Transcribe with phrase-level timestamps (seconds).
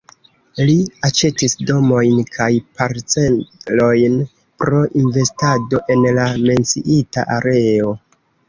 [0.67, 0.75] Li
[1.07, 2.47] aĉetis domojn kaj
[2.79, 4.17] parcelojn
[4.63, 7.95] pro investado en la menciita areo.